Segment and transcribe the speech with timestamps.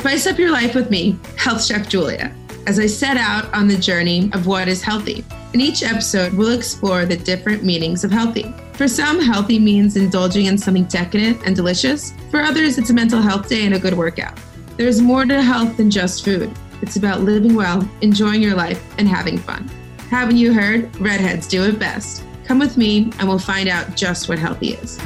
[0.00, 2.34] Spice up your life with me, Health Chef Julia,
[2.66, 5.22] as I set out on the journey of what is healthy.
[5.52, 8.50] In each episode, we'll explore the different meanings of healthy.
[8.72, 12.14] For some, healthy means indulging in something decadent and delicious.
[12.30, 14.38] For others, it's a mental health day and a good workout.
[14.78, 16.50] There's more to health than just food.
[16.80, 19.68] It's about living well, enjoying your life, and having fun.
[20.08, 20.98] Haven't you heard?
[20.98, 22.24] Redheads do it best.
[22.46, 24.98] Come with me and we'll find out just what healthy is.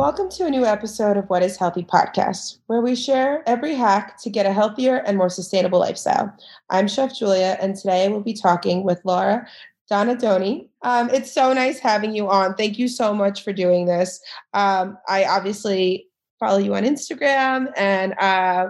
[0.00, 4.16] Welcome to a new episode of What is Healthy podcast, where we share every hack
[4.22, 6.34] to get a healthier and more sustainable lifestyle.
[6.70, 9.46] I'm Chef Julia, and today we'll be talking with Laura
[9.92, 10.68] Donadoni.
[10.80, 12.54] Um, it's so nice having you on.
[12.54, 14.22] Thank you so much for doing this.
[14.54, 16.06] Um, I obviously
[16.38, 18.68] follow you on Instagram and uh,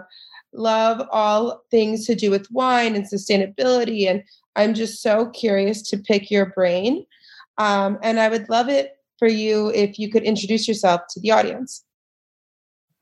[0.53, 4.11] love all things to do with wine and sustainability.
[4.11, 4.25] And
[4.57, 7.07] I'm just so curious to pick your brain.
[7.57, 11.31] Um, and I would love it for you if you could introduce yourself to the
[11.31, 11.85] audience.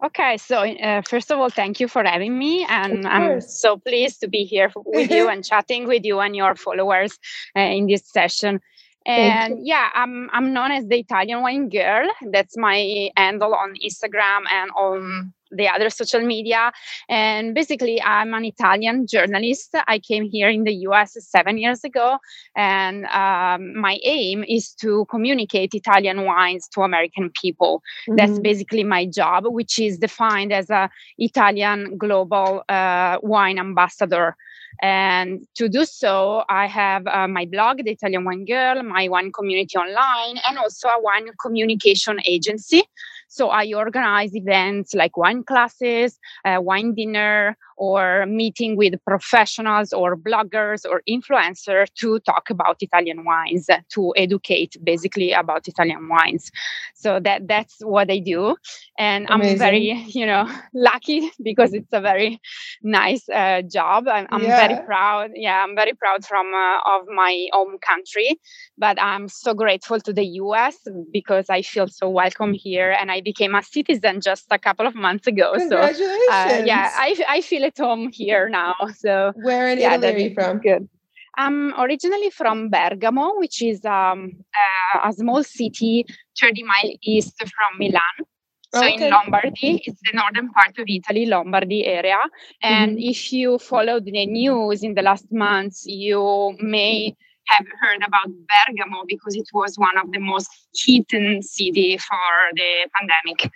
[0.04, 4.20] Okay, so uh, first of all, thank you for having me, and I'm so pleased
[4.20, 7.19] to be here with you and chatting with you and your followers
[7.56, 8.60] uh, in this session.
[9.06, 12.08] And yeah, I'm I'm known as the Italian wine girl.
[12.30, 16.72] That's my handle on Instagram and on the other social media.
[17.08, 19.74] And basically, I'm an Italian journalist.
[19.86, 22.18] I came here in the US seven years ago,
[22.56, 27.82] and um, my aim is to communicate Italian wines to American people.
[28.08, 28.16] Mm-hmm.
[28.16, 34.36] That's basically my job, which is defined as a Italian global uh, wine ambassador.
[34.80, 39.32] And to do so, I have uh, my blog, The Italian Wine Girl, my wine
[39.32, 42.82] community online, and also a wine communication agency.
[43.29, 50.17] So I organize events like wine classes, uh, wine dinner, or meeting with professionals or
[50.17, 56.51] bloggers or influencers to talk about Italian wines, to educate basically about Italian wines.
[56.95, 58.56] So that that's what I do,
[58.99, 59.53] and Amazing.
[59.53, 62.41] I'm very you know lucky because it's a very
[62.83, 64.09] nice uh, job.
[64.09, 64.67] I'm, I'm yeah.
[64.67, 65.31] very proud.
[65.34, 68.41] Yeah, I'm very proud from uh, of my home country,
[68.77, 70.77] but I'm so grateful to the U.S.
[71.12, 74.95] because I feel so welcome here, and I became a citizen just a couple of
[74.95, 75.53] months ago.
[75.55, 75.99] Congratulations!
[75.99, 78.75] So uh, yeah, I I feel at home here now.
[78.97, 80.59] So where in yeah, Italy are you from?
[80.59, 80.89] Good.
[81.37, 86.05] I'm originally from Bergamo, which is um, uh, a small city
[86.41, 88.27] 30 miles east from Milan.
[88.75, 89.06] So okay.
[89.06, 92.19] in Lombardy, it's the northern part of Italy, Lombardy area.
[92.61, 93.11] And mm-hmm.
[93.11, 97.17] if you followed the news in the last months, you may
[97.48, 101.10] have heard about Bergamo because it was one of the most hit
[101.44, 103.53] city for the pandemic.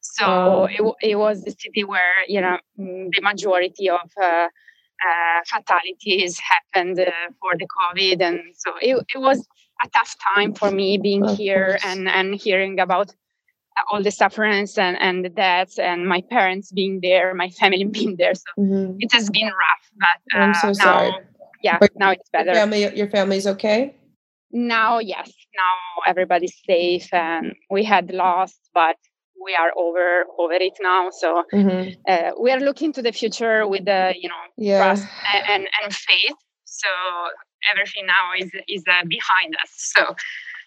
[0.00, 0.68] So oh.
[0.70, 6.40] it, it was the city where you know mm, the majority of uh, uh, fatalities
[6.40, 7.10] happened uh,
[7.40, 9.46] for the COVID, and so it, it was
[9.84, 13.14] a tough time for me being here and and hearing about
[13.90, 18.16] all the sufferance and, and the deaths and my parents being there, my family being
[18.16, 18.34] there.
[18.34, 18.96] So mm-hmm.
[18.98, 21.12] it has been rough, but uh, I'm so sorry.
[21.62, 22.46] Yeah, but now it's better.
[22.46, 23.94] Your family, your family's okay.
[24.50, 28.96] Now, yes, now everybody's safe, and we had lost, but
[29.44, 31.10] we are over over it now.
[31.10, 31.92] So mm-hmm.
[32.08, 34.78] uh, we are looking to the future with the you know yeah.
[34.78, 36.36] trust and, and, and faith.
[36.64, 36.88] So
[37.72, 39.70] everything now is is uh, behind us.
[39.74, 40.14] So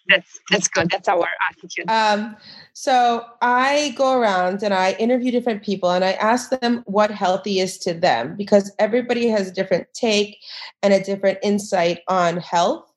[0.07, 0.89] that's that's good.
[0.89, 1.89] That's our attitude.
[1.89, 2.35] Um,
[2.73, 7.59] so I go around and I interview different people and I ask them what healthy
[7.59, 10.37] is to them because everybody has a different take
[10.83, 12.91] and a different insight on health.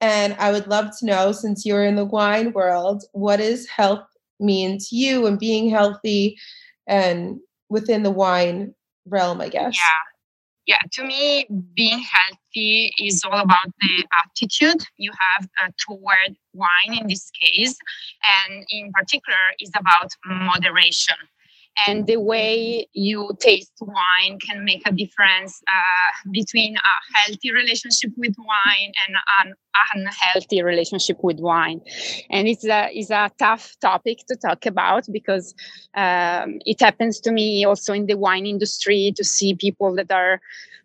[0.00, 4.06] And I would love to know, since you're in the wine world, what is health
[4.38, 6.38] mean to you and being healthy
[6.86, 8.74] and within the wine
[9.06, 9.74] realm, I guess.
[9.74, 10.15] Yeah.
[10.66, 16.98] Yeah, to me, being healthy is all about the attitude you have uh, toward wine
[16.98, 17.76] in this case.
[18.48, 21.16] And in particular, is about moderation
[21.86, 28.12] and the way you taste wine can make a difference uh, between a healthy relationship
[28.16, 29.54] with wine and an
[29.94, 31.80] unhealthy relationship with wine.
[32.30, 35.54] And it's a, it's a tough topic to talk about because
[35.94, 40.40] um, it happens to me also in the wine industry to see people that are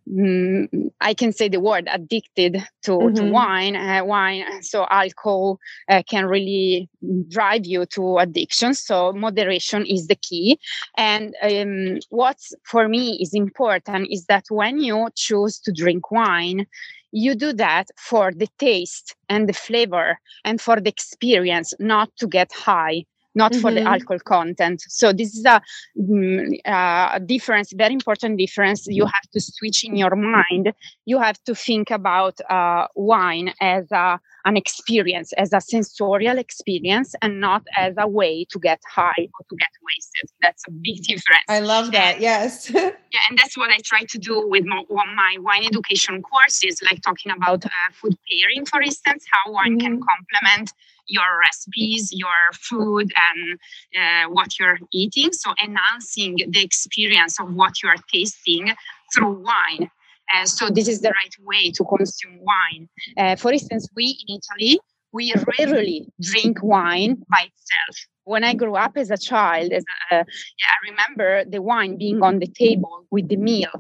[0.09, 3.15] I can say the word addicted to, mm-hmm.
[3.15, 3.75] to wine.
[3.75, 5.59] Uh, wine, so alcohol
[5.89, 6.89] uh, can really
[7.29, 8.73] drive you to addiction.
[8.73, 10.59] So moderation is the key.
[10.97, 16.67] And um, what's for me is important is that when you choose to drink wine,
[17.11, 22.27] you do that for the taste and the flavor and for the experience, not to
[22.27, 23.05] get high
[23.35, 23.61] not mm-hmm.
[23.61, 23.87] for the mm-hmm.
[23.87, 24.81] alcohol content.
[24.87, 25.61] So this is a,
[25.97, 28.87] mm, a difference, very important difference.
[28.87, 30.73] You have to switch in your mind.
[31.05, 37.13] You have to think about uh, wine as a, an experience, as a sensorial experience,
[37.21, 40.29] and not as a way to get high or to get wasted.
[40.41, 41.45] That's a big difference.
[41.47, 42.15] I love that.
[42.15, 42.69] And, yes.
[42.73, 42.91] yeah,
[43.29, 47.31] and that's what I try to do with my, my wine education courses, like talking
[47.31, 49.79] about uh, food pairing, for instance, how one mm-hmm.
[49.79, 50.73] can complement
[51.07, 53.59] your recipes, your food, and
[53.99, 55.31] uh, what you're eating.
[55.33, 58.73] So, enhancing the experience of what you are tasting
[59.13, 59.89] through wine.
[60.33, 62.89] Uh, so, this is the right way to consume wine.
[63.17, 64.79] Uh, for instance, we in Italy,
[65.11, 68.07] we rarely drink wine by itself.
[68.23, 72.21] When I grew up as a child, as a, yeah, I remember the wine being
[72.21, 73.71] on the table with the meal.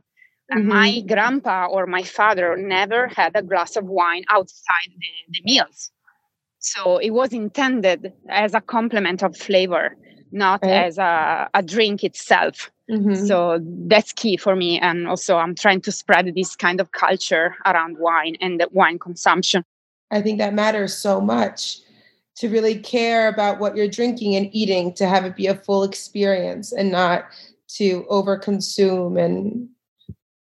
[0.51, 0.67] Mm-hmm.
[0.67, 5.91] My grandpa or my father never had a glass of wine outside the, the meals.
[6.61, 9.95] So it was intended as a complement of flavor,
[10.31, 10.85] not right.
[10.85, 12.71] as a, a drink itself.
[12.89, 13.25] Mm-hmm.
[13.25, 14.79] So that's key for me.
[14.79, 19.63] And also, I'm trying to spread this kind of culture around wine and wine consumption.
[20.11, 21.79] I think that matters so much
[22.35, 25.83] to really care about what you're drinking and eating, to have it be a full
[25.83, 27.25] experience and not
[27.77, 29.67] to overconsume and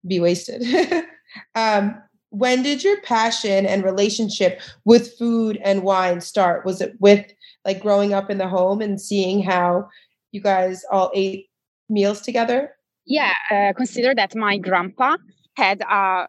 [0.06, 0.62] be wasted.
[1.54, 2.00] um,
[2.34, 6.64] when did your passion and relationship with food and wine start?
[6.66, 7.24] Was it with
[7.64, 9.88] like growing up in the home and seeing how
[10.32, 11.46] you guys all ate
[11.88, 12.72] meals together?
[13.06, 15.16] Yeah, uh, consider that my grandpa
[15.56, 16.26] had uh,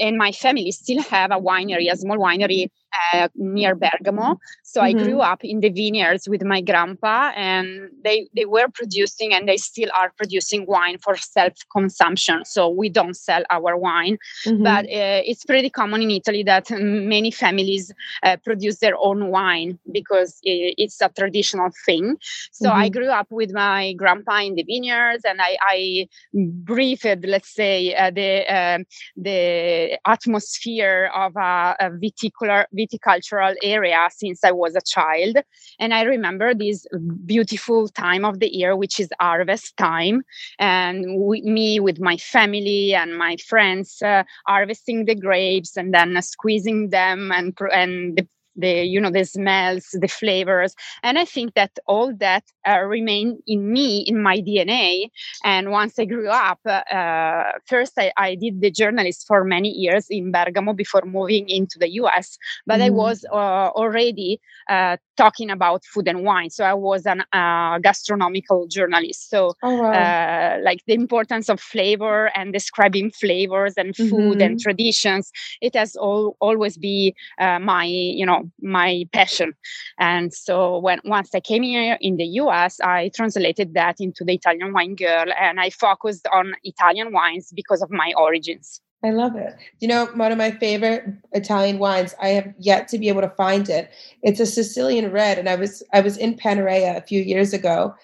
[0.00, 2.68] and my family still have a winery, a small winery
[3.12, 4.38] uh, near Bergamo.
[4.62, 4.98] So mm-hmm.
[4.98, 9.48] I grew up in the vineyards with my grandpa, and they they were producing and
[9.48, 12.44] they still are producing wine for self consumption.
[12.44, 14.62] So we don't sell our wine, mm-hmm.
[14.62, 17.92] but uh, it's pretty common in Italy that many families
[18.22, 22.16] uh, produce their own wine because it's a traditional thing.
[22.52, 22.78] So mm-hmm.
[22.78, 27.94] I grew up with my grandpa in the vineyards, and I, I breathed, let's say,
[27.94, 28.84] uh, the um,
[29.16, 35.36] the atmosphere of a, a viticular viticultural area since I was a child.
[35.78, 36.86] And I remember this
[37.24, 40.22] beautiful time of the year, which is harvest time.
[40.58, 46.16] And we, me with my family and my friends uh, harvesting the grapes and then
[46.16, 51.24] uh, squeezing them and, and the the you know the smells the flavors and i
[51.24, 55.08] think that all that uh, remained in me in my dna
[55.44, 60.06] and once i grew up uh, first I, I, did the journalist for many years
[60.10, 62.84] in bergamo before moving into the us but mm.
[62.84, 63.36] i was uh,
[63.74, 69.54] already uh, talking about food and wine so i was an uh, gastronomical journalist so
[69.62, 69.92] oh, wow.
[69.92, 74.40] Uh, like the importance of flavor and describing flavors and food mm-hmm.
[74.40, 75.30] and traditions
[75.60, 79.52] it has all, always be my you know my passion.
[79.98, 84.34] And so when once I came here in the US, I translated that into the
[84.34, 88.80] Italian wine girl and I focused on Italian wines because of my origins.
[89.04, 89.54] I love it.
[89.80, 92.14] You know, one of my favorite Italian wines.
[92.22, 93.90] I have yet to be able to find it.
[94.22, 97.94] It's a Sicilian red, and I was I was in Panarea a few years ago,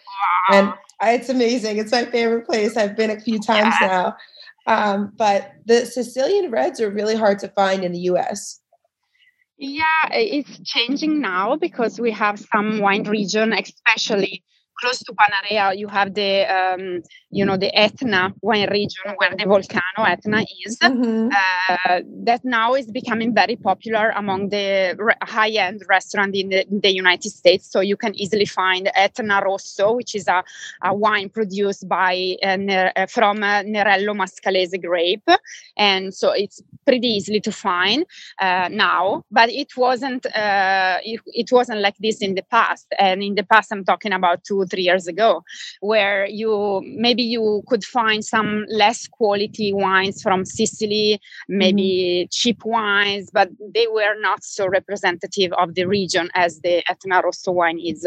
[0.51, 0.53] wow.
[0.53, 0.75] and
[1.15, 1.79] it's amazing.
[1.79, 2.77] It's my favorite place.
[2.77, 3.87] I've been a few times yeah.
[3.87, 4.17] now.
[4.67, 8.60] Um, but the Sicilian reds are really hard to find in the U.S.
[9.63, 14.43] Yeah, it's changing now because we have some wine region, especially
[14.81, 19.45] close to Panarea, you have the um, you know the Etna wine region where the
[19.45, 20.79] volcano Etna is.
[20.79, 21.29] Mm-hmm.
[21.31, 26.81] Uh, that now is becoming very popular among the re- high-end restaurant in the, in
[26.81, 27.71] the, United States.
[27.71, 30.43] So you can easily find Etna Rosso, which is a,
[30.83, 35.29] a wine produced by uh, ne- uh, from uh, Nerello Mascalese grape,
[35.77, 38.05] and so it's pretty easily to find
[38.41, 39.25] uh, now.
[39.31, 42.87] But it wasn't uh, it, it wasn't like this in the past.
[42.99, 45.43] And in the past, I'm talking about two three years ago,
[45.81, 52.29] where you maybe you could find some less quality wines from Sicily, maybe mm-hmm.
[52.31, 57.53] cheap wines, but they were not so representative of the region as the Etna Rosso
[57.53, 58.07] wine is.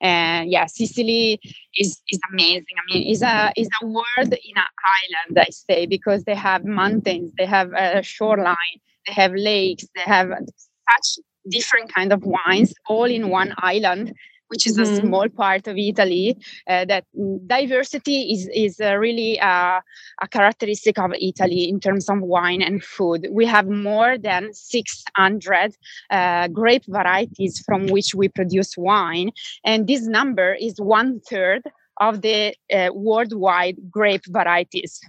[0.00, 1.40] And yeah, Sicily
[1.76, 2.64] is, is amazing.
[2.78, 6.64] I mean, is a is a world in an island, I say, because they have
[6.64, 12.72] mountains, they have a shoreline, they have lakes, they have such different kind of wines
[12.86, 14.14] all in one island
[14.48, 14.92] which is mm-hmm.
[14.92, 16.36] a small part of Italy.
[16.68, 17.04] Uh, that
[17.46, 19.80] diversity is is uh, really uh,
[20.22, 23.28] a characteristic of Italy in terms of wine and food.
[23.30, 25.76] We have more than 600
[26.10, 29.30] uh, grape varieties from which we produce wine,
[29.64, 31.62] and this number is one third
[32.00, 35.00] of the uh, worldwide grape varieties.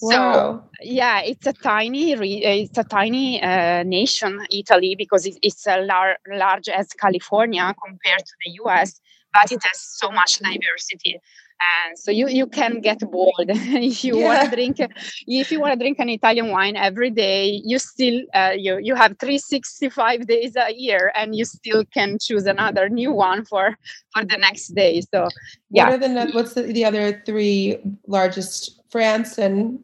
[0.00, 0.12] Wow.
[0.12, 6.18] So yeah, it's a tiny, it's a tiny uh, nation, Italy, because it's a lar-
[6.32, 9.00] large as California compared to the U.S.,
[9.32, 11.20] but it has so much diversity
[11.60, 14.24] and so you you can get bored if you yeah.
[14.26, 14.76] want to drink
[15.26, 18.94] if you want to drink an italian wine every day you still uh, you you
[18.94, 23.76] have 365 days a year and you still can choose another new one for
[24.12, 25.28] for the next day so
[25.70, 29.78] yeah what are the what's the, the other three largest france and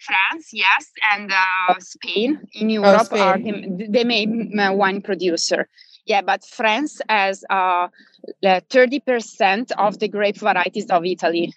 [0.00, 3.20] France, yes, and uh, Spain in oh, Europe oh, Spain.
[3.20, 5.68] are the, the main uh, wine producer.
[6.06, 7.88] Yeah, but France has uh,
[8.42, 11.54] 30% of the grape varieties of Italy.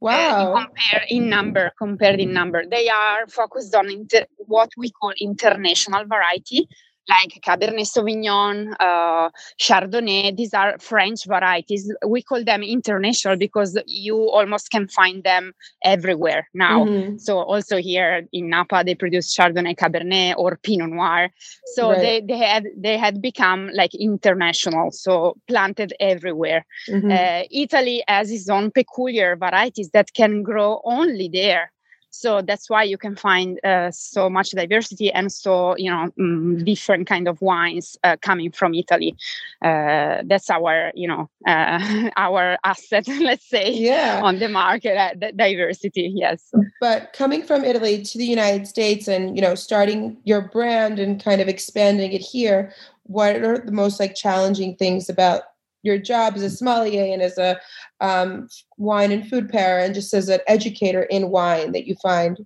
[0.00, 0.54] Wow.
[0.54, 2.64] Uh, compare in number, compared in number.
[2.64, 6.68] They are focused on inter- what we call international variety,
[7.08, 10.36] like Cabernet Sauvignon, uh, Chardonnay.
[10.36, 11.92] These are French varieties.
[12.06, 15.52] We call them international because you almost can find them
[15.84, 16.84] everywhere now.
[16.84, 17.18] Mm-hmm.
[17.18, 21.30] So also here in Napa, they produce Chardonnay, Cabernet, or Pinot Noir.
[21.74, 22.00] So right.
[22.00, 26.64] they, they had they had become like international, so planted everywhere.
[26.88, 27.10] Mm-hmm.
[27.10, 31.72] Uh, Italy has its own peculiar varieties that can grow only there
[32.10, 36.64] so that's why you can find uh, so much diversity and so you know mm,
[36.64, 39.16] different kind of wines uh, coming from italy
[39.62, 44.20] uh, that's our you know uh, our asset let's say yeah.
[44.22, 49.08] on the market uh, the diversity yes but coming from italy to the united states
[49.08, 52.72] and you know starting your brand and kind of expanding it here
[53.04, 55.42] what are the most like challenging things about
[55.82, 57.58] your job as a sommelier and as a
[58.00, 62.38] um, wine and food pair and just as an educator in wine that you find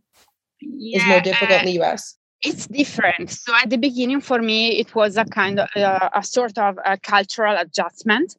[0.60, 2.16] yeah, is more difficult uh, in the US?
[2.42, 3.30] It's different.
[3.30, 6.78] So at the beginning, for me, it was a kind of uh, a sort of
[6.84, 8.36] a cultural adjustment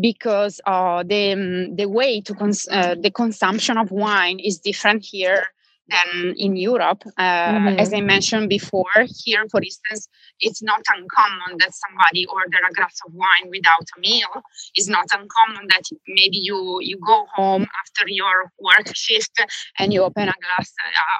[0.00, 5.04] because uh, the um, the way to cons- uh, the consumption of wine is different
[5.04, 5.46] here
[5.90, 7.02] than in Europe.
[7.16, 7.78] Uh, mm-hmm.
[7.78, 10.08] As I mentioned before, here, for instance,
[10.40, 14.34] it's not uncommon that somebody order a glass of wine without a meal.
[14.74, 19.36] It's not uncommon that maybe you you go home after your work shift
[19.78, 20.72] and you open a glass,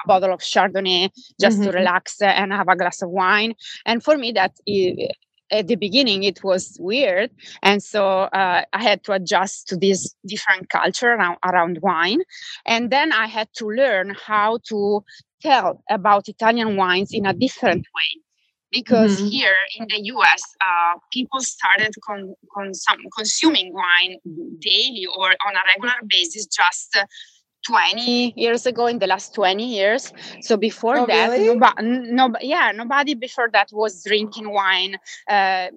[0.03, 1.09] a bottle of Chardonnay
[1.39, 1.71] just mm-hmm.
[1.71, 3.53] to relax and have a glass of wine.
[3.85, 4.97] And for me, that is,
[5.51, 7.31] at the beginning it was weird.
[7.61, 8.03] And so
[8.41, 12.21] uh, i had to adjust to this different culture around, around wine.
[12.65, 15.03] And then i had to learn how to
[15.41, 18.21] tell about italian wines in a different way.
[18.71, 19.27] Because mm-hmm.
[19.27, 24.15] here in the US, uh, people started con- consum- consuming wine
[24.59, 26.97] daily or on a regular basis just
[27.67, 31.47] 20 years ago in the last 20 years so before oh, that really?
[31.47, 34.97] nobody, no, yeah nobody before that was drinking wine
[35.29, 35.67] uh,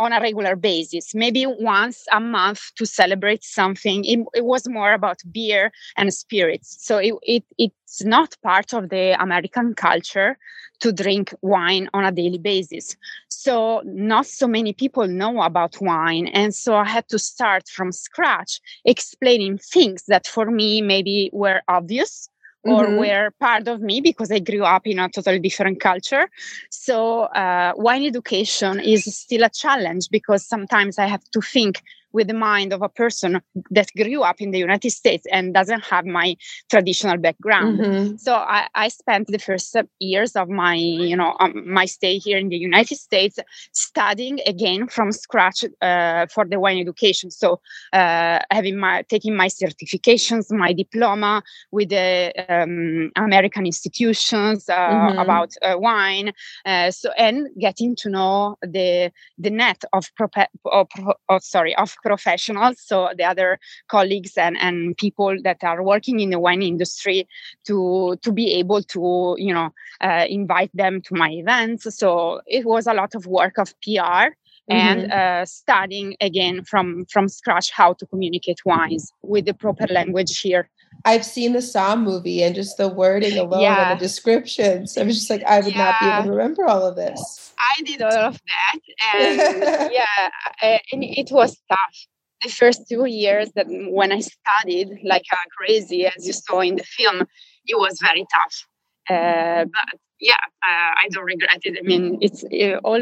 [0.00, 4.04] on a regular basis, maybe once a month to celebrate something.
[4.04, 6.78] It, it was more about beer and spirits.
[6.80, 10.38] So it, it, it's not part of the American culture
[10.80, 12.96] to drink wine on a daily basis.
[13.28, 16.28] So not so many people know about wine.
[16.28, 21.60] And so I had to start from scratch explaining things that for me maybe were
[21.68, 22.29] obvious
[22.62, 22.96] or mm-hmm.
[22.96, 26.28] were part of me because I grew up in a totally different culture.
[26.70, 32.28] So, uh, wine education is still a challenge because sometimes I have to think with
[32.28, 33.40] the mind of a person
[33.70, 36.36] that grew up in the United States and doesn't have my
[36.70, 37.78] traditional background.
[37.78, 38.16] Mm-hmm.
[38.16, 42.38] So I, I, spent the first years of my, you know, um, my stay here
[42.38, 43.38] in the United States
[43.72, 47.30] studying again from scratch uh, for the wine education.
[47.30, 47.60] So
[47.92, 55.18] uh, having my taking my certifications, my diploma with the um, American institutions uh, mm-hmm.
[55.18, 56.32] about uh, wine.
[56.66, 60.88] Uh, so and getting to know the the net of, prope- of,
[61.28, 66.30] of sorry of professionals, so the other colleagues and, and people that are working in
[66.30, 67.28] the wine industry
[67.66, 71.94] to to be able to you know uh, invite them to my events.
[71.96, 74.34] So it was a lot of work of PR
[74.68, 75.42] and mm-hmm.
[75.42, 80.68] uh, studying again from from scratch how to communicate wines with the proper language here.
[81.04, 83.92] I've seen the Somm movie and just the wording alone yeah.
[83.92, 84.98] and the descriptions.
[84.98, 85.84] I was just like, I would yeah.
[85.84, 87.39] not be able to remember all of this.
[87.60, 88.80] I did all of that,
[89.14, 90.30] and yeah,
[90.62, 91.96] and it was tough.
[92.42, 96.76] The first two years that when I studied like uh, crazy, as you saw in
[96.76, 97.26] the film,
[97.66, 98.66] it was very tough.
[99.08, 101.78] Uh, but yeah, uh, I don't regret it.
[101.78, 102.42] I mean, it's
[102.84, 103.00] all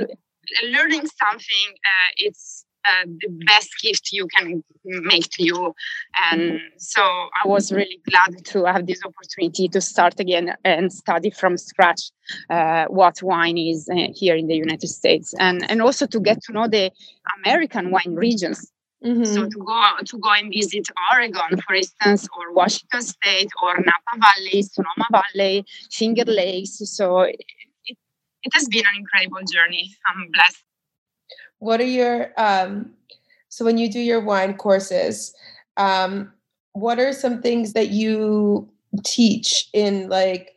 [0.65, 1.69] learning something.
[1.91, 5.75] Uh, it's uh, the best gift you can make to you.
[6.31, 11.31] And so I was really glad to have this opportunity to start again and study
[11.31, 12.11] from scratch
[12.51, 16.43] uh, what wine is uh, here in the United States, and and also to get
[16.45, 16.91] to know the
[17.43, 18.71] American wine regions
[19.05, 19.25] Mm-hmm.
[19.25, 24.19] So to go to go and visit Oregon, for instance, or Washington State, or Napa
[24.19, 26.81] Valley, Sonoma Valley, Finger Lakes.
[26.91, 27.39] So it,
[27.87, 29.95] it has been an incredible journey.
[30.09, 30.65] I'm blessed.
[31.59, 32.93] What are your um,
[33.49, 35.35] so when you do your wine courses,
[35.77, 36.33] um,
[36.73, 38.69] what are some things that you
[39.05, 40.55] teach in like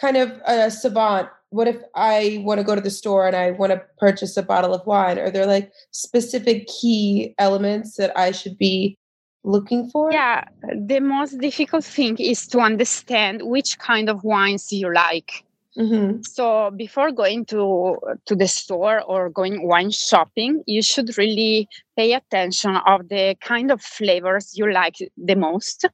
[0.00, 3.52] kind of a savant what if I want to go to the store and I
[3.52, 5.18] want to purchase a bottle of wine?
[5.18, 8.98] Are there like specific key elements that I should be
[9.44, 10.12] looking for?
[10.12, 15.44] Yeah, the most difficult thing is to understand which kind of wines you like.
[15.78, 16.22] Mm-hmm.
[16.22, 22.14] So before going to to the store or going wine shopping, you should really pay
[22.14, 25.84] attention of the kind of flavors you like the most,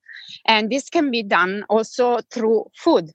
[0.46, 3.10] and this can be done also through food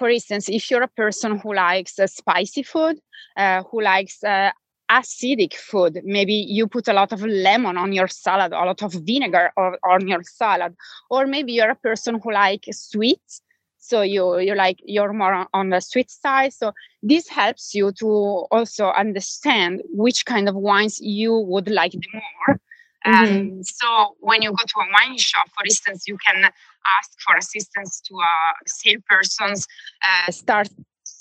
[0.00, 2.98] for instance, if you're a person who likes uh, spicy food,
[3.36, 4.50] uh, who likes uh,
[4.90, 8.94] acidic food, maybe you put a lot of lemon on your salad, a lot of
[8.94, 10.74] vinegar on your salad,
[11.10, 13.42] or maybe you're a person who likes sweets.
[13.80, 16.52] So you you like you're more on, the sweet side.
[16.52, 16.72] So
[17.02, 18.06] this helps you to
[18.50, 22.60] also understand which kind of wines you would like the more
[23.06, 23.36] Mm-hmm.
[23.36, 27.36] Um, so when you go to a wine shop, for instance, you can ask for
[27.36, 29.54] assistance to a salesperson,
[30.02, 30.68] uh, start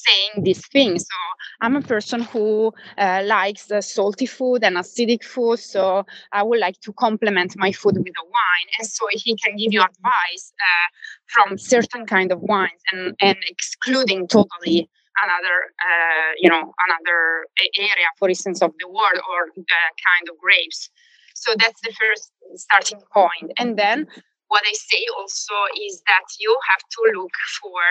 [0.05, 1.01] saying these things.
[1.01, 1.17] So
[1.61, 5.59] I'm a person who uh, likes uh, salty food and acidic food.
[5.59, 8.67] So I would like to complement my food with a wine.
[8.77, 10.87] And so he can give you advice uh,
[11.27, 14.89] from certain kind of wines and, and excluding totally
[15.23, 17.45] another, uh, you know, another
[17.77, 20.89] area, for instance, of the world or the kind of grapes.
[21.35, 23.51] So that's the first starting point.
[23.57, 24.07] And then
[24.47, 25.53] what I say also
[25.87, 27.81] is that you have to look for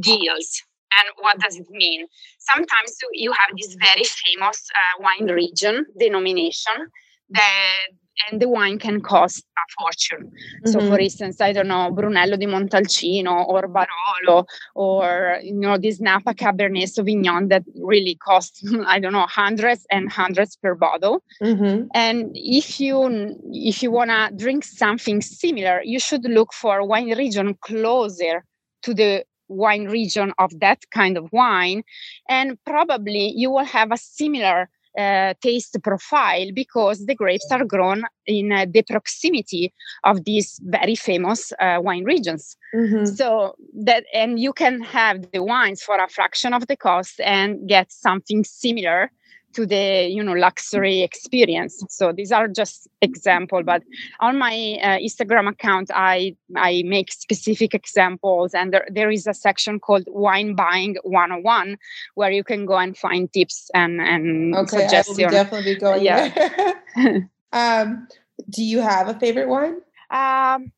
[0.00, 0.62] deals.
[0.96, 2.06] And what does it mean?
[2.38, 6.88] Sometimes you have this very famous uh, wine region denomination
[7.30, 7.88] that
[8.30, 10.26] and the wine can cost a fortune.
[10.26, 10.70] Mm-hmm.
[10.70, 11.00] So, for mm-hmm.
[11.00, 16.88] instance, I don't know, Brunello di Montalcino or Barolo or, you know, this Napa Cabernet
[16.88, 21.22] Sauvignon that really costs, I don't know, hundreds and hundreds per bottle.
[21.42, 21.86] Mm-hmm.
[21.94, 27.16] And if you if you want to drink something similar, you should look for wine
[27.16, 28.44] region closer
[28.82, 31.82] to the wine region of that kind of wine
[32.28, 38.02] and probably you will have a similar uh, taste profile because the grapes are grown
[38.26, 42.56] in uh, the proximity of these very famous uh, wine regions.
[42.74, 43.04] Mm-hmm.
[43.04, 47.68] So that and you can have the wines for a fraction of the cost and
[47.68, 49.12] get something similar
[49.58, 51.82] to the you know luxury experience.
[51.88, 53.82] So these are just example but
[54.20, 59.34] on my uh, instagram account i i make specific examples and there, there is a
[59.34, 61.76] section called wine buying 101
[62.14, 66.04] where you can go and find tips and and okay, suggestions I definitely be going
[66.04, 66.72] yeah.
[67.52, 68.08] um
[68.50, 69.80] do you have a favorite wine?
[70.10, 70.72] Um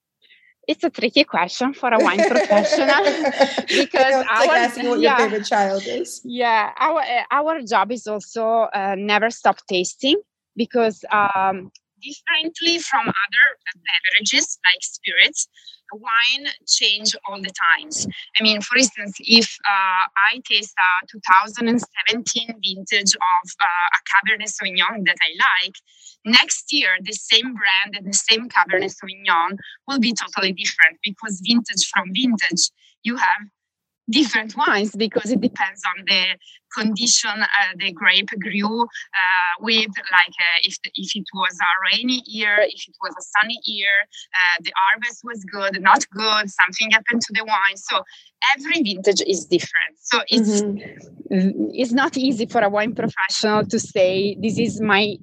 [0.70, 3.02] it's a tricky question for a wine professional
[3.68, 6.20] because our, like asking what yeah, your favorite child is.
[6.24, 10.16] Yeah, our eh, our job is also uh, never stop tasting
[10.56, 15.48] because um, differently from other beverages like spirits,
[15.92, 18.06] wine change all the times.
[18.38, 24.50] I mean, for instance, if uh, I taste a 2017 vintage of uh, a Cabernet
[24.50, 25.30] Sauvignon that I
[25.64, 25.74] like,
[26.24, 29.56] next year the same brand and the same Cabernet Sauvignon
[29.88, 32.70] will be totally different because vintage from vintage,
[33.02, 33.42] you have
[34.08, 36.24] different wines because it depends on the
[36.76, 37.46] condition uh,
[37.78, 42.56] the grape grew uh, with like uh, if, the, if it was a rainy year
[42.60, 43.90] if it was a sunny year
[44.34, 47.76] uh, the harvest was good not good something happened to the wine.
[47.76, 48.02] So
[48.56, 49.94] every vintage is different.
[50.00, 51.70] So it's mm-hmm.
[51.72, 55.16] it's not easy for a wine professional to say this is my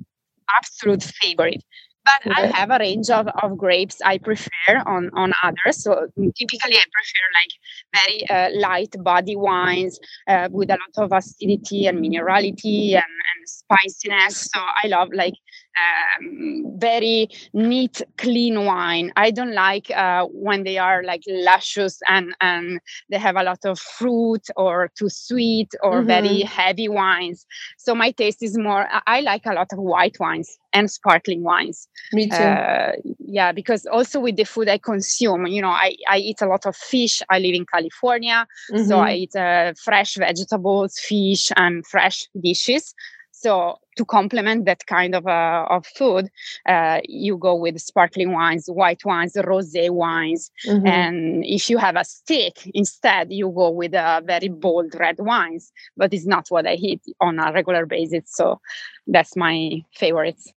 [0.55, 1.63] absolute favorite
[2.07, 5.83] but I have a range of, of grapes I prefer on, on others.
[5.83, 7.53] So typically I prefer like
[7.97, 13.41] very uh, light body wines uh, with a lot of acidity and minerality and, and
[13.45, 14.49] spiciness.
[14.53, 15.33] So I love like
[15.77, 19.11] um, very neat, clean wine.
[19.15, 23.65] I don't like uh, when they are like luscious and, and they have a lot
[23.65, 26.07] of fruit or too sweet or mm-hmm.
[26.07, 27.45] very heavy wines.
[27.77, 31.87] So my taste is more, I like a lot of white wines and sparkling wines.
[32.13, 32.35] Me too.
[32.35, 36.47] Uh, yeah, because also with the food I consume, you know, I, I eat a
[36.47, 37.21] lot of fish.
[37.29, 38.87] I live in California, mm-hmm.
[38.87, 42.93] so I eat uh, fresh vegetables, fish, and fresh dishes.
[43.39, 46.29] So to complement that kind of uh, of food,
[46.67, 50.87] uh, you go with sparkling wines, white wines, rosé wines, mm-hmm.
[50.87, 55.71] and if you have a steak instead, you go with uh, very bold red wines.
[55.95, 58.59] But it's not what I eat on a regular basis, so
[59.05, 60.51] that's my favorites.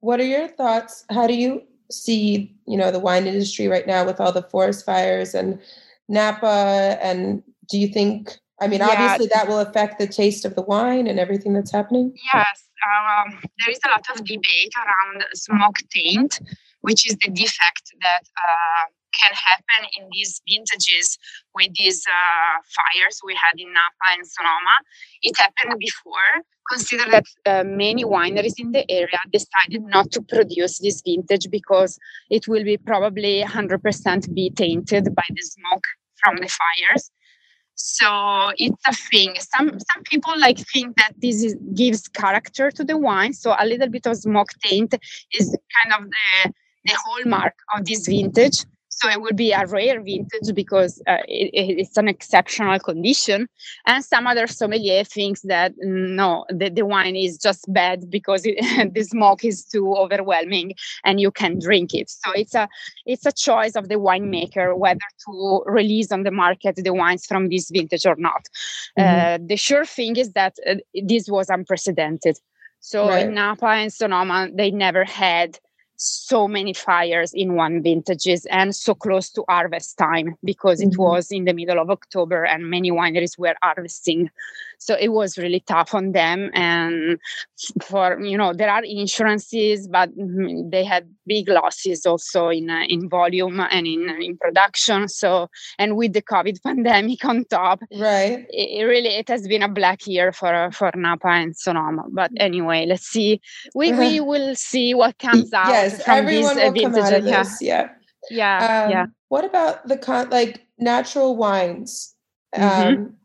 [0.00, 1.04] What are your thoughts?
[1.08, 4.84] How do you see, you know, the wine industry right now with all the forest
[4.84, 5.60] fires and
[6.08, 6.98] Napa?
[7.00, 8.90] And do you think, I mean, yeah.
[8.90, 12.14] obviously that will affect the taste of the wine and everything that's happening?
[12.32, 12.68] Yes.
[12.86, 16.38] Um, there is a lot of debate around smoke taint,
[16.82, 18.84] which is the defect that uh,
[19.20, 21.18] can happen in these vintages
[21.54, 24.76] with these uh, fires we had in Napa and Sonoma.
[25.22, 26.30] It happened before.
[26.70, 31.98] Consider that uh, many wineries in the area decided not to produce this vintage because
[32.30, 35.84] it will be probably 100% be tainted by the smoke
[36.22, 37.10] from the fires.
[37.74, 39.34] So it's a thing.
[39.38, 43.32] Some some people like think that this is, gives character to the wine.
[43.32, 44.94] So a little bit of smoke taint
[45.32, 46.52] is kind of the
[46.84, 48.64] the hallmark of this vintage.
[48.96, 53.48] So it would be a rare vintage because uh, it, it's an exceptional condition.
[53.86, 58.42] And some other sommelier thinks that mm, no, the, the wine is just bad because
[58.44, 58.58] it,
[58.94, 60.74] the smoke is too overwhelming
[61.04, 62.10] and you can drink it.
[62.10, 62.68] So it's a
[63.06, 67.48] it's a choice of the winemaker whether to release on the market the wines from
[67.48, 68.46] this vintage or not.
[68.98, 69.42] Mm-hmm.
[69.42, 72.36] Uh, the sure thing is that uh, this was unprecedented.
[72.80, 73.26] So right.
[73.26, 75.58] in Napa and Sonoma, they never had
[75.96, 80.90] so many fires in one vintages and so close to harvest time because mm-hmm.
[80.90, 84.30] it was in the middle of October and many wineries were harvesting.
[84.78, 86.50] So it was really tough on them.
[86.54, 87.20] And
[87.82, 92.82] for, you know, there are insurances, but mm, they had big losses also in, uh,
[92.88, 95.08] in volume and in, in production.
[95.08, 98.46] So, and with the COVID pandemic on top, right.
[98.50, 102.04] It, it really, it has been a black year for, for Napa and Sonoma.
[102.10, 103.40] But anyway, let's see.
[103.74, 105.68] We, we will see what comes out.
[105.68, 107.58] Yes yes, everyone will come out of this.
[107.60, 107.90] Yeah.
[108.30, 108.84] Yeah.
[108.84, 109.06] Um, yeah.
[109.28, 112.14] What about the con like natural wines?
[112.54, 112.88] Mm-hmm.
[112.88, 113.16] Um,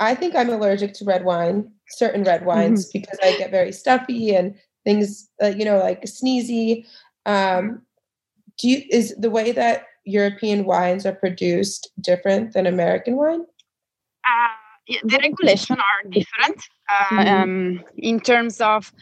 [0.00, 3.00] I think I'm allergic to red wine, certain red wines, mm-hmm.
[3.00, 6.86] because I get very stuffy and things, uh, you know, like sneezy.
[7.28, 7.82] Um,
[8.58, 13.44] do you is the way that European wines are produced different than American wine?
[14.26, 16.60] Uh, the regulations are different
[16.90, 17.28] uh, mm-hmm.
[17.28, 18.92] um, in terms of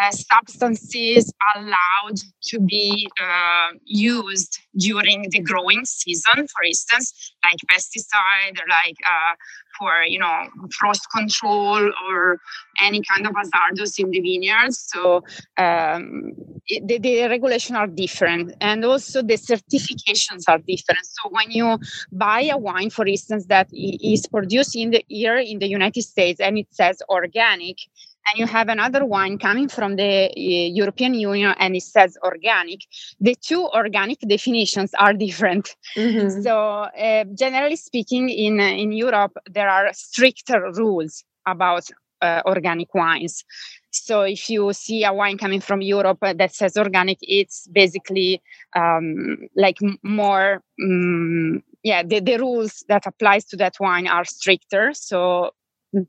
[0.00, 8.58] uh, substances allowed to be uh, used during the growing season, for instance, like pesticide,
[8.60, 9.34] or like uh,
[9.78, 12.38] for you know frost control or
[12.82, 14.90] any kind of hazardous in the vineyards.
[14.92, 15.22] So
[15.58, 16.32] um,
[16.66, 21.04] it, the, the regulations are different, and also the certifications are different.
[21.04, 21.78] So when you
[22.10, 26.40] buy a wine, for instance, that is produced in the year in the United States
[26.40, 27.78] and it says organic
[28.26, 32.80] and you have another wine coming from the uh, European Union and it says organic,
[33.20, 35.76] the two organic definitions are different.
[35.96, 36.42] Mm-hmm.
[36.42, 41.84] So, uh, generally speaking, in, in Europe, there are stricter rules about
[42.22, 43.44] uh, organic wines.
[43.90, 48.42] So, if you see a wine coming from Europe that says organic, it's basically
[48.74, 50.62] um, like more.
[50.82, 54.94] Um, yeah, the, the rules that applies to that wine are stricter.
[54.94, 55.50] So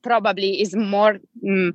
[0.01, 1.71] probably is more mm,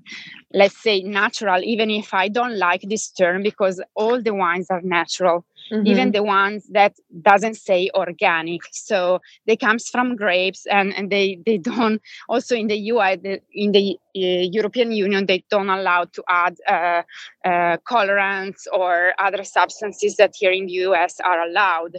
[0.53, 4.81] let's say natural even if i don't like this term because all the wines are
[4.83, 5.87] natural mm-hmm.
[5.87, 11.39] even the ones that doesn't say organic so they comes from grapes and, and they
[11.47, 16.05] they don't also in the ui the, in the uh, european union they don't allow
[16.05, 17.03] to add uh,
[17.45, 21.97] uh, colorants or other substances that here in the us are allowed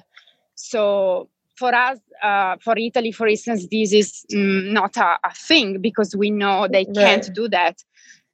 [0.55, 1.29] so
[1.61, 6.15] for us, uh, for Italy, for instance, this is mm, not a, a, thing because
[6.15, 7.77] we know they can't do that.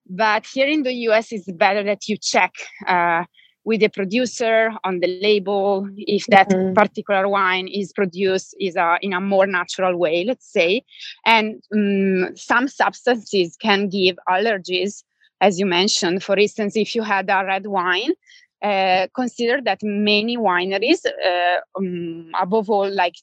[0.10, 2.54] But here in the US, it's better that you check
[2.88, 3.26] uh,
[3.66, 6.74] with the producer on the label if that mm-hmm.
[6.74, 10.84] particular wine is produced is a, in a more natural way, let's say.
[11.26, 15.04] And um, some substances can give allergies,
[15.42, 16.24] as you mentioned.
[16.24, 18.14] For instance, if you had a red wine
[18.62, 23.16] uh, consider that many wineries, uh, um, above all, like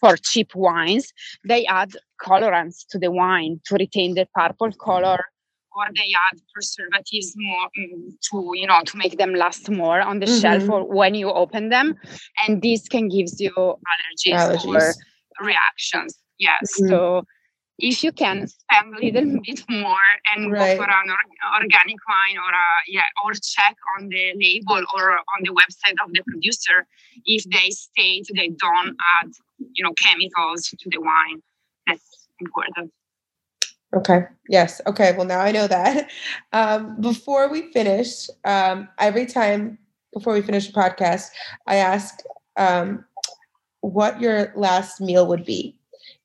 [0.00, 1.12] for cheap wines,
[1.46, 5.18] they add colorants to the wine to retain the purple color,
[5.76, 10.20] or they add preservatives more um, to you know to make them last more on
[10.20, 10.40] the mm-hmm.
[10.40, 11.94] shelf or when you open them,
[12.46, 14.74] and this can give you allergies, allergies.
[14.74, 14.94] or
[15.44, 16.18] reactions.
[16.38, 16.88] Yes, mm-hmm.
[16.88, 17.22] so
[17.78, 20.76] if you can spend a little bit more and right.
[20.76, 25.12] go for an or- organic wine or a, yeah or check on the label or
[25.12, 26.86] on the website of the producer
[27.24, 29.30] if they state they don't add
[29.74, 31.42] you know chemicals to the wine
[31.86, 32.92] that's important.
[33.94, 34.24] Okay.
[34.48, 34.80] Yes.
[34.86, 35.14] Okay.
[35.16, 36.10] Well now i know that.
[36.52, 39.78] Um, before we finish um, every time
[40.14, 41.28] before we finish the podcast
[41.66, 42.20] i ask
[42.56, 43.04] um,
[43.80, 45.75] what your last meal would be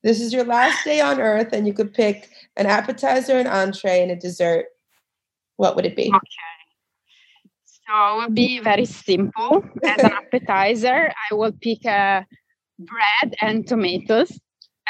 [0.04, 4.02] this is your last day on earth, and you could pick an appetizer, an entree,
[4.02, 4.66] and a dessert.
[5.58, 6.08] What would it be?
[6.08, 6.52] Okay.
[7.66, 9.64] So it will be very simple.
[9.84, 12.26] As an appetizer, I will pick a
[12.80, 14.32] bread and tomatoes.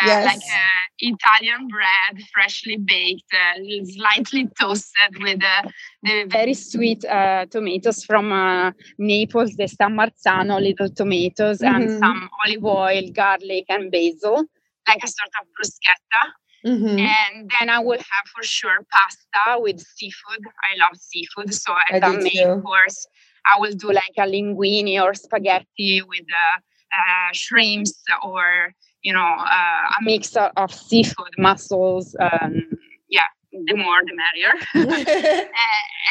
[0.02, 0.26] Uh, yes.
[0.26, 5.70] like uh, Italian bread, freshly baked, uh, slightly toasted with uh,
[6.02, 11.76] the very sweet uh, tomatoes from uh, Naples, the San Marzano little tomatoes, mm-hmm.
[11.76, 14.46] and some olive oil, garlic, and basil,
[14.92, 16.24] like a sort of bruschetta.
[16.66, 17.00] Mm-hmm.
[17.00, 20.42] And then I will have for sure pasta with seafood.
[20.46, 21.54] I love seafood.
[21.54, 23.08] So as a main course,
[23.52, 26.60] I will do like a linguine or spaghetti with uh,
[27.00, 32.16] uh, shrimps or, you know, uh, a mix of, of seafood, mussels.
[32.20, 32.62] Um,
[33.10, 34.54] yeah, the more the merrier.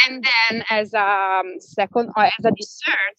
[0.08, 3.16] and then as a um, second, or as a dessert,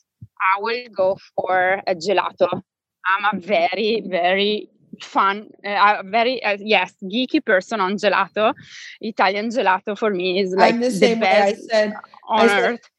[0.56, 2.62] I will go for a gelato.
[3.06, 4.70] I'm a very, very
[5.04, 8.54] fun, uh, very uh, yes, geeky person on gelato.
[9.02, 11.94] Italian gelato for me is like I'm the, the best I said,
[12.28, 12.90] on I earth.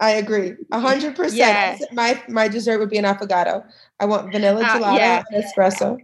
[0.00, 1.82] I agree, a hundred percent.
[1.92, 3.64] My my dessert would be an affogato.
[4.00, 5.22] I want vanilla uh, gelato uh, yeah.
[5.30, 5.98] and espresso.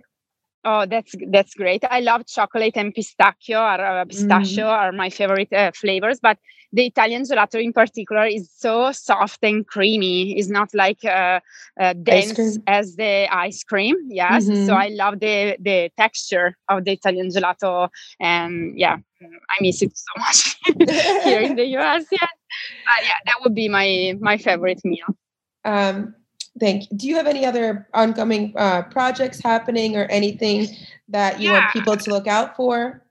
[0.65, 1.85] Oh, that's that's great.
[1.89, 3.59] I love chocolate and pistachio.
[3.59, 4.71] Or, uh, pistachio mm.
[4.71, 6.39] are my favorite uh, flavors, but
[6.73, 10.39] the Italian gelato in particular is so soft and creamy.
[10.39, 11.41] It's not like uh,
[11.81, 13.97] uh, dense as the ice cream.
[14.09, 14.67] Yes, mm-hmm.
[14.67, 17.89] so I love the the texture of the Italian gelato,
[18.21, 20.57] and yeah, I miss it so much
[21.25, 22.05] here in the US.
[22.11, 25.07] Yeah, but yeah, that would be my my favorite meal.
[25.65, 26.15] Um,
[26.59, 26.97] Thank you.
[26.97, 30.69] Do you have any other oncoming uh, projects happening or anything
[31.09, 31.61] that you yeah.
[31.61, 33.03] want people to look out for?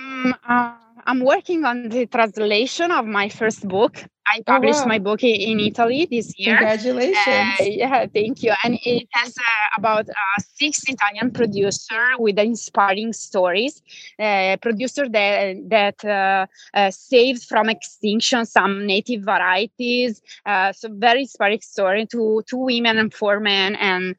[0.00, 0.74] Um, uh,
[1.06, 4.04] I'm working on the translation of my first book.
[4.26, 4.88] I oh, published oh, wow.
[4.88, 6.56] my book in Italy this year.
[6.56, 7.60] Congratulations!
[7.60, 8.52] Uh, yeah, thank you.
[8.64, 9.42] And it has uh,
[9.76, 13.82] about uh, six Italian producer with inspiring stories.
[14.18, 20.22] Uh, producer that that uh, uh, saved from extinction some native varieties.
[20.72, 22.06] so very inspiring story.
[22.06, 24.16] to two women and four men, and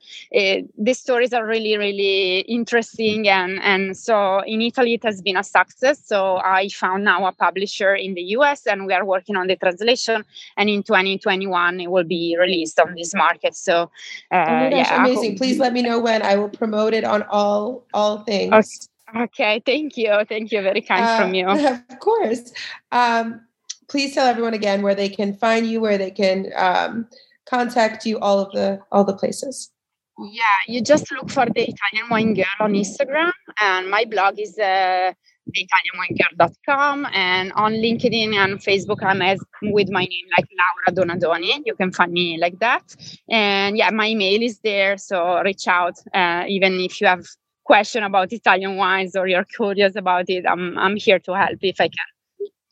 [0.78, 3.28] these stories are really really interesting.
[3.28, 6.00] And and so in Italy it has been a success.
[6.06, 8.68] So I found now a publisher in the U.S.
[8.68, 10.24] and we are working on the translation
[10.58, 13.90] and in 2021 it will be released on this market so
[14.32, 15.38] uh, oh gosh, yeah, amazing.
[15.38, 18.90] Please let me know when i will promote it on all all things.
[19.10, 19.64] Okay, okay.
[19.66, 20.12] thank you.
[20.28, 20.62] Thank you.
[20.62, 21.48] Very kind uh, from you.
[21.90, 22.52] Of course.
[22.92, 23.42] Um,
[23.88, 27.08] please tell everyone again where they can find you where they can um,
[27.46, 29.72] contact you all of the all the places.
[30.18, 34.58] Yeah you just look for the italian wine girl on instagram and my blog is
[34.58, 35.12] uh,
[35.54, 41.62] theitalianwinegirl.com and on LinkedIn and Facebook I'm as with my name like Laura Donadoni.
[41.66, 42.96] You can find me like that.
[43.30, 47.26] And yeah, my email is there, so reach out uh, even if you have
[47.66, 50.46] question about Italian wines or you're curious about it.
[50.48, 52.10] I'm I'm here to help if I can.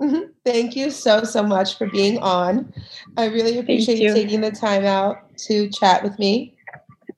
[0.01, 0.31] Mm-hmm.
[0.45, 2.73] Thank you so so much for being on.
[3.17, 4.09] I really appreciate you.
[4.09, 6.55] you taking the time out to chat with me.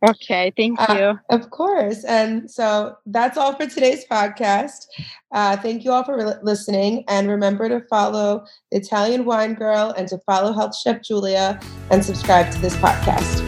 [0.08, 1.04] Okay, thank uh, you.
[1.04, 2.04] Uh, of course.
[2.04, 4.88] And so that's all for today's podcast.
[5.32, 7.04] Uh, thank you all for re- listening.
[7.08, 11.60] And remember to follow the Italian Wine Girl and to follow Health Chef Julia
[11.92, 13.45] and subscribe to this podcast.